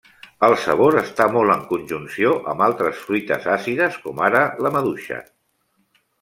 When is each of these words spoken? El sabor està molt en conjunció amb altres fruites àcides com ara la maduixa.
El 0.45 0.53
sabor 0.61 0.95
està 1.01 1.27
molt 1.35 1.53
en 1.55 1.61
conjunció 1.73 2.31
amb 2.55 2.65
altres 2.69 3.03
fruites 3.09 3.47
àcides 3.59 4.01
com 4.07 4.25
ara 4.31 4.43
la 4.67 4.73
maduixa. 4.79 5.21